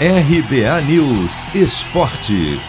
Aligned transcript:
RBA 0.00 0.80
News 0.82 1.42
Esporte. 1.56 2.60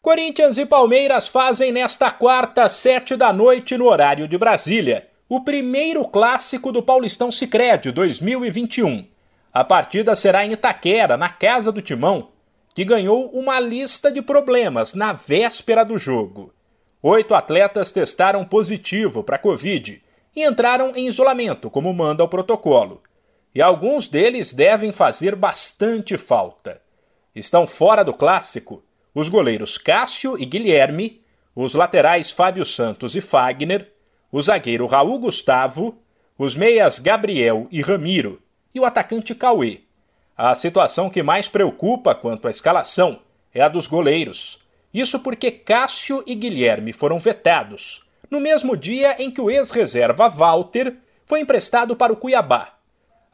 Corinthians 0.00 0.56
e 0.56 0.64
Palmeiras 0.64 1.28
fazem 1.28 1.70
nesta 1.70 2.10
quarta, 2.10 2.66
sete 2.66 3.16
da 3.16 3.34
noite, 3.34 3.76
no 3.76 3.84
horário 3.84 4.26
de 4.26 4.38
Brasília, 4.38 5.08
o 5.28 5.42
primeiro 5.42 6.08
clássico 6.08 6.72
do 6.72 6.82
Paulistão 6.82 7.30
Sicredi 7.30 7.92
2021. 7.92 9.06
A 9.52 9.62
partida 9.62 10.14
será 10.14 10.42
em 10.46 10.52
Itaquera, 10.52 11.18
na 11.18 11.28
casa 11.28 11.70
do 11.70 11.82
Timão, 11.82 12.28
que 12.74 12.82
ganhou 12.82 13.28
uma 13.34 13.60
lista 13.60 14.10
de 14.10 14.22
problemas 14.22 14.94
na 14.94 15.12
véspera 15.12 15.84
do 15.84 15.98
jogo. 15.98 16.50
Oito 17.02 17.34
atletas 17.34 17.92
testaram 17.92 18.42
positivo 18.42 19.22
para 19.22 19.36
Covid 19.36 20.02
e 20.34 20.46
entraram 20.46 20.92
em 20.96 21.08
isolamento, 21.08 21.68
como 21.68 21.92
manda 21.92 22.24
o 22.24 22.28
protocolo. 22.28 23.02
E 23.56 23.62
alguns 23.62 24.06
deles 24.06 24.52
devem 24.52 24.92
fazer 24.92 25.34
bastante 25.34 26.18
falta. 26.18 26.78
Estão 27.34 27.66
fora 27.66 28.04
do 28.04 28.12
clássico 28.12 28.84
os 29.14 29.30
goleiros 29.30 29.78
Cássio 29.78 30.38
e 30.38 30.44
Guilherme, 30.44 31.22
os 31.54 31.74
laterais 31.74 32.30
Fábio 32.30 32.66
Santos 32.66 33.16
e 33.16 33.22
Fagner, 33.22 33.90
o 34.30 34.42
zagueiro 34.42 34.84
Raul 34.84 35.18
Gustavo, 35.18 35.96
os 36.36 36.54
meias 36.54 36.98
Gabriel 36.98 37.66
e 37.70 37.80
Ramiro 37.80 38.42
e 38.74 38.78
o 38.78 38.84
atacante 38.84 39.34
Cauê. 39.34 39.80
A 40.36 40.54
situação 40.54 41.08
que 41.08 41.22
mais 41.22 41.48
preocupa 41.48 42.14
quanto 42.14 42.48
à 42.48 42.50
escalação 42.50 43.20
é 43.54 43.62
a 43.62 43.68
dos 43.68 43.86
goleiros. 43.86 44.60
Isso 44.92 45.20
porque 45.20 45.50
Cássio 45.50 46.22
e 46.26 46.34
Guilherme 46.34 46.92
foram 46.92 47.18
vetados, 47.18 48.06
no 48.30 48.38
mesmo 48.38 48.76
dia 48.76 49.16
em 49.18 49.30
que 49.30 49.40
o 49.40 49.50
ex-reserva 49.50 50.28
Walter 50.28 50.94
foi 51.24 51.40
emprestado 51.40 51.96
para 51.96 52.12
o 52.12 52.16
Cuiabá. 52.16 52.75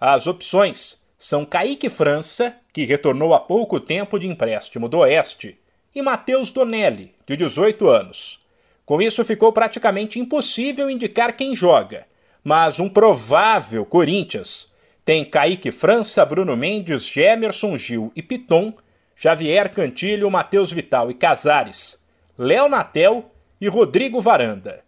As 0.04 0.26
opções 0.26 1.00
são 1.16 1.44
Kaique 1.44 1.88
França, 1.88 2.56
que 2.72 2.84
retornou 2.84 3.32
há 3.34 3.38
pouco 3.38 3.78
tempo 3.78 4.18
de 4.18 4.26
empréstimo 4.26 4.88
do 4.88 4.98
Oeste, 4.98 5.56
e 5.94 6.02
Matheus 6.02 6.50
Donelli, 6.50 7.14
de 7.24 7.36
18 7.36 7.88
anos. 7.88 8.44
Com 8.84 9.00
isso, 9.00 9.24
ficou 9.24 9.52
praticamente 9.52 10.18
impossível 10.18 10.90
indicar 10.90 11.36
quem 11.36 11.54
joga, 11.54 12.04
mas 12.42 12.80
um 12.80 12.88
provável 12.88 13.86
Corinthians 13.86 14.74
tem 15.04 15.24
Kaique 15.24 15.70
França, 15.70 16.26
Bruno 16.26 16.56
Mendes, 16.56 17.06
Gemerson 17.06 17.76
Gil 17.76 18.10
e 18.16 18.22
Piton, 18.24 18.74
Xavier 19.14 19.70
Cantilho, 19.70 20.28
Matheus 20.28 20.72
Vital 20.72 21.12
e 21.12 21.14
Casares, 21.14 22.04
Léo 22.36 22.68
Natel 22.68 23.30
e 23.60 23.68
Rodrigo 23.68 24.20
Varanda. 24.20 24.82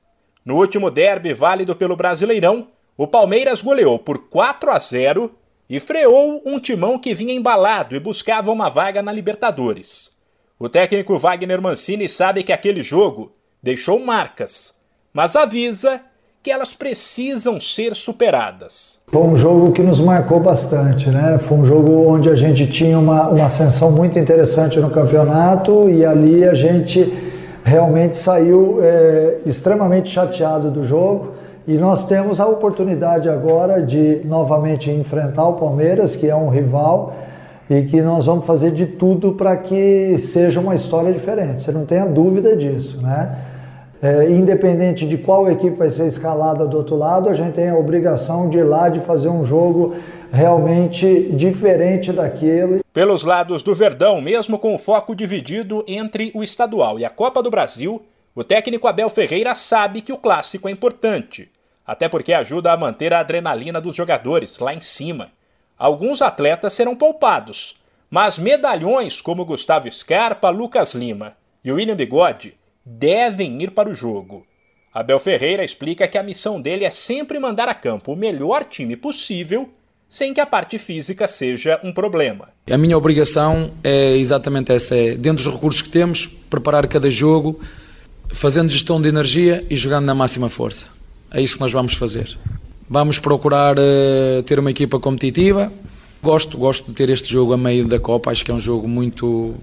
No 0.45 0.57
último 0.57 0.91
derby 0.91 1.33
válido 1.33 1.77
pelo 1.77 1.95
Brasileirão, 1.95 2.74
o 2.97 3.07
Palmeiras 3.07 3.61
goleou 3.61 3.99
por 3.99 4.29
4 4.29 4.71
a 4.71 4.79
0 4.79 5.31
e 5.69 5.81
freou 5.81 6.43
um 6.45 6.61
timão 6.61 6.99
que 6.99 7.15
vinha 7.15 7.35
embalado 7.35 7.97
e 7.97 8.01
buscava 8.01 8.53
uma 8.53 8.69
vaga 8.69 9.03
na 9.03 9.13
Libertadores. 9.13 10.13
O 10.59 10.69
técnico 10.69 11.19
Wagner 11.19 11.61
Mancini 11.61 12.09
sabe 12.09 12.43
que 12.43 12.53
aquele 12.53 12.83
jogo 12.83 13.33
deixou 13.63 13.99
marcas, 13.99 14.75
mas 15.13 15.35
avisa 15.35 16.01
que 16.45 16.51
elas 16.51 16.75
precisam 16.75 17.59
ser 17.59 17.95
superadas. 17.95 19.01
Foi 19.11 19.23
um 19.23 19.35
jogo 19.35 19.73
que 19.73 19.83
nos 19.83 19.99
marcou 19.99 20.39
bastante, 20.41 21.09
né? 21.09 21.39
Foi 21.39 21.57
um 21.57 21.65
jogo 21.65 22.07
onde 22.07 22.29
a 22.29 22.35
gente 22.35 22.67
tinha 22.67 22.99
uma, 22.99 23.31
uma 23.31 23.47
ascensão 23.47 23.91
muito 23.91 24.19
interessante 24.19 24.79
no 24.79 24.91
campeonato 24.91 25.89
e 25.89 26.05
ali 26.05 26.45
a 26.45 26.53
gente 26.53 27.11
realmente 27.65 28.15
saiu 28.15 28.79
é, 28.83 29.39
extremamente 29.47 30.11
chateado 30.11 30.71
do 30.71 30.85
jogo. 30.85 31.33
E 31.67 31.79
nós 31.79 32.05
temos 32.07 32.41
a 32.41 32.47
oportunidade 32.47 33.29
agora 33.29 33.83
de 33.83 34.21
novamente 34.25 34.91
enfrentar 34.91 35.49
o 35.49 35.55
Palmeiras, 35.55 36.15
que 36.15 36.29
é 36.29 36.37
um 36.37 36.51
rival 36.51 37.17
e 37.71 37.83
que 37.83 38.03
nós 38.03 38.27
vamos 38.27 38.45
fazer 38.45 38.71
de 38.71 38.85
tudo 38.85 39.33
para 39.33 39.57
que 39.57 40.19
seja 40.19 40.61
uma 40.61 40.75
história 40.75 41.11
diferente. 41.11 41.63
Você 41.63 41.73
não 41.73 41.87
tenha 41.87 42.05
dúvida 42.05 42.55
disso, 42.55 43.01
né? 43.01 43.39
É, 44.03 44.31
independente 44.31 45.09
de 45.09 45.17
qual 45.17 45.51
equipe 45.51 45.79
vai 45.79 45.89
ser 45.89 46.07
escalada 46.07 46.67
do 46.67 46.77
outro 46.77 46.95
lado, 46.95 47.31
a 47.31 47.33
gente 47.33 47.53
tem 47.53 47.71
a 47.71 47.77
obrigação 47.79 48.51
de 48.51 48.59
ir 48.59 48.65
lá 48.65 48.91
de 48.91 49.01
fazer 49.01 49.31
um 49.31 49.43
jogo 49.43 49.95
realmente 50.31 51.31
diferente 51.33 52.13
daquele. 52.13 52.83
Pelos 52.93 53.25
lados 53.25 53.63
do 53.63 53.75
Verdão, 53.75 54.21
mesmo 54.21 54.59
com 54.59 54.75
o 54.75 54.79
foco 54.79 55.15
dividido 55.15 55.83
entre 55.89 56.31
o 56.35 56.43
estadual 56.43 56.99
e 56.99 57.05
a 57.07 57.09
Copa 57.09 57.43
do 57.43 57.51
Brasil, 57.51 58.03
o 58.35 58.45
técnico 58.45 58.87
Abel 58.87 59.09
Ferreira 59.09 59.55
sabe 59.55 60.03
que 60.03 60.13
o 60.13 60.19
clássico 60.19 60.69
é 60.69 60.73
importante, 60.73 61.49
até 61.87 62.09
porque 62.09 62.33
ajuda 62.33 62.73
a 62.73 62.77
manter 62.77 63.13
a 63.13 63.21
adrenalina 63.21 63.81
dos 63.81 63.95
jogadores 63.95 64.59
lá 64.59 64.73
em 64.73 64.81
cima. 64.81 65.31
Alguns 65.77 66.23
atletas 66.23 66.73
serão 66.73 66.97
poupados, 66.97 67.77
mas 68.11 68.39
medalhões 68.39 69.21
como 69.21 69.45
Gustavo 69.45 69.91
Scarpa, 69.91 70.49
Lucas 70.51 70.95
Lima 70.95 71.37
e 71.65 71.73
William 71.73 71.97
Bigode 71.97 72.55
devem 72.85 73.63
ir 73.63 73.71
para 73.71 73.89
o 73.89 73.95
jogo. 73.95 74.47
Abel 74.93 75.19
Ferreira 75.19 75.65
explica 75.65 76.07
que 76.07 76.17
a 76.17 76.23
missão 76.23 76.61
dele 76.61 76.85
é 76.85 76.91
sempre 76.91 77.41
mandar 77.41 77.69
a 77.69 77.75
campo 77.75 78.13
o 78.13 78.17
melhor 78.17 78.65
time 78.65 78.97
possível, 78.97 79.69
sem 80.09 80.33
que 80.33 80.41
a 80.41 80.47
parte 80.47 80.79
física 80.79 81.27
seja 81.27 81.81
um 81.83 81.93
problema. 81.93 82.51
A 82.71 82.79
minha 82.79 82.97
obrigação 82.97 83.73
é 83.83 84.17
exatamente 84.17 84.71
essa: 84.71 84.95
é, 84.95 85.17
dentro 85.17 85.43
dos 85.43 85.53
recursos 85.53 85.83
que 85.83 85.89
temos, 85.89 86.27
preparar 86.27 86.87
cada 86.87 87.11
jogo, 87.11 87.59
fazendo 88.33 88.69
gestão 88.69 89.03
de 89.03 89.09
energia 89.09 89.67
e 89.69 89.75
jogando 89.75 90.05
na 90.05 90.15
máxima 90.15 90.49
força. 90.49 90.94
É 91.31 91.41
isso 91.41 91.55
que 91.55 91.61
nós 91.61 91.73
vamos 91.73 91.95
fazer. 91.95 92.39
Vamos 92.89 93.19
procurar 93.19 93.77
uh, 93.79 94.43
ter 94.45 94.59
uma 94.59 94.71
equipa 94.71 95.01
competitiva. 95.01 95.73
Gosto, 96.23 96.57
gosto 96.57 96.87
de 96.87 96.95
ter 96.95 97.11
este 97.11 97.31
jogo 97.33 97.53
a 97.53 97.57
meio 97.57 97.87
da 97.87 97.99
Copa, 97.99 98.31
acho 98.31 98.45
que 98.45 98.51
é 98.51 98.55
um 98.55 98.61
jogo 98.61 98.89
muito. 98.89 99.55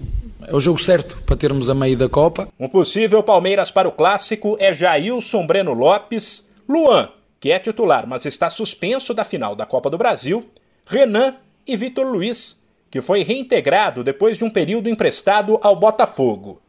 É 0.46 0.54
o 0.54 0.60
jogo 0.60 0.78
certo 0.78 1.16
para 1.24 1.36
termos 1.36 1.70
a 1.70 1.74
meio 1.74 1.96
da 1.96 2.08
Copa. 2.08 2.48
Um 2.58 2.68
possível 2.68 3.22
Palmeiras 3.22 3.70
para 3.70 3.88
o 3.88 3.92
clássico 3.92 4.56
é 4.60 4.72
Jailson 4.72 5.46
Breno 5.46 5.72
Lopes, 5.72 6.52
Luan, 6.68 7.08
que 7.40 7.50
é 7.50 7.58
titular, 7.58 8.06
mas 8.06 8.26
está 8.26 8.48
suspenso 8.48 9.12
da 9.12 9.24
final 9.24 9.56
da 9.56 9.66
Copa 9.66 9.90
do 9.90 9.98
Brasil, 9.98 10.44
Renan 10.86 11.34
e 11.66 11.76
Vitor 11.76 12.06
Luiz, 12.06 12.62
que 12.90 13.00
foi 13.00 13.22
reintegrado 13.22 14.04
depois 14.04 14.38
de 14.38 14.44
um 14.44 14.50
período 14.50 14.88
emprestado 14.88 15.58
ao 15.62 15.74
Botafogo. 15.74 16.60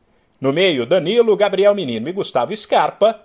No 0.42 0.52
meio, 0.52 0.86
Danilo, 0.86 1.36
Gabriel 1.38 1.76
Menino 1.76 2.10
e 2.10 2.12
Gustavo 2.12 2.56
Scarpa. 2.56 3.20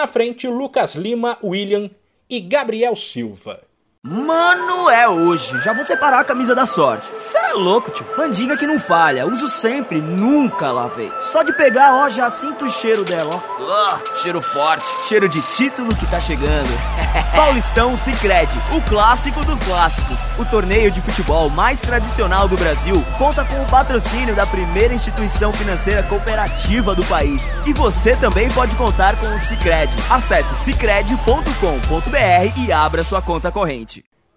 Na 0.00 0.06
frente, 0.06 0.48
Lucas 0.48 0.94
Lima, 0.94 1.36
William 1.44 1.90
e 2.26 2.40
Gabriel 2.40 2.96
Silva. 2.96 3.60
Mano, 4.02 4.88
é 4.88 5.06
hoje. 5.06 5.60
Já 5.60 5.74
vou 5.74 5.84
separar 5.84 6.20
a 6.20 6.24
camisa 6.24 6.54
da 6.54 6.64
sorte. 6.64 7.06
Cê 7.12 7.36
é 7.36 7.52
louco, 7.52 7.90
tio. 7.90 8.06
Mandinga 8.16 8.56
que 8.56 8.66
não 8.66 8.80
falha. 8.80 9.26
Uso 9.26 9.46
sempre, 9.46 10.00
nunca 10.00 10.72
lavei. 10.72 11.12
Só 11.20 11.42
de 11.42 11.52
pegar, 11.52 11.94
ó, 11.94 12.08
já 12.08 12.30
sinto 12.30 12.64
o 12.64 12.70
cheiro 12.70 13.04
dela, 13.04 13.42
ó. 13.60 14.16
Cheiro 14.16 14.40
forte. 14.40 14.86
Cheiro 15.06 15.28
de 15.28 15.42
título 15.42 15.94
que 15.94 16.06
tá 16.06 16.18
chegando. 16.18 16.70
Paulistão 17.36 17.94
Sicredi, 17.94 18.58
o 18.72 18.80
clássico 18.88 19.44
dos 19.44 19.60
clássicos. 19.60 20.18
O 20.38 20.46
torneio 20.46 20.90
de 20.90 21.02
futebol 21.02 21.50
mais 21.50 21.82
tradicional 21.82 22.48
do 22.48 22.56
Brasil 22.56 23.04
conta 23.18 23.44
com 23.44 23.60
o 23.60 23.66
patrocínio 23.66 24.34
da 24.34 24.46
primeira 24.46 24.94
instituição 24.94 25.52
financeira 25.52 26.02
cooperativa 26.04 26.94
do 26.94 27.04
país. 27.04 27.54
E 27.66 27.74
você 27.74 28.16
também 28.16 28.50
pode 28.50 28.74
contar 28.76 29.16
com 29.16 29.34
o 29.34 29.38
Sicredi. 29.38 29.94
Acesse 30.08 30.54
sicredi.com.br 30.54 32.56
e 32.56 32.72
abra 32.72 33.04
sua 33.04 33.20
conta 33.20 33.52
corrente. 33.52 33.89